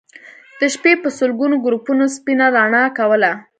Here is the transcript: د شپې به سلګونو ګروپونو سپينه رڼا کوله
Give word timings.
د 0.59 0.61
شپې 0.73 0.91
به 1.01 1.09
سلګونو 1.19 1.55
ګروپونو 1.65 2.03
سپينه 2.15 2.45
رڼا 2.55 2.83
کوله 2.97 3.31